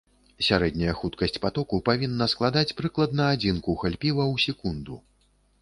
[0.45, 4.99] Сярэдняя хуткасць патоку павінна складаць прыкладна адзін кухаль піва ў секунду.